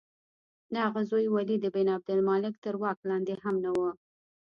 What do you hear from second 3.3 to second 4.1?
هم نه وه.